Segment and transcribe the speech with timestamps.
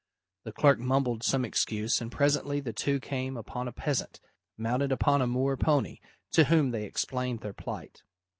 [0.45, 4.19] The clerk mumbled some excuse, and presently the two came upon a peasant,
[4.57, 5.99] mounted upon a moor pony,
[6.31, 8.01] to whom they explained their plight.